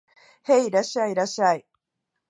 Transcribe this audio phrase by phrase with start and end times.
[0.45, 1.63] へい、いらっしゃい、いらっしゃい